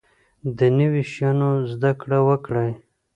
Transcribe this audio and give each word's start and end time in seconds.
د 0.57 0.59
نوي 0.79 1.03
شیانو 1.11 1.49
زده 1.71 1.91
کړه 2.01 2.19
وکړئ 2.27 2.71